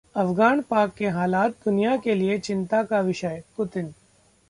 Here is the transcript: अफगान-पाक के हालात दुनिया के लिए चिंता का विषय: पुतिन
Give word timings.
अफगान-पाक 0.15 0.93
के 0.93 1.07
हालात 1.09 1.51
दुनिया 1.65 1.95
के 1.97 2.15
लिए 2.15 2.37
चिंता 2.39 2.83
का 2.83 2.99
विषय: 3.01 3.43
पुतिन 3.57 3.93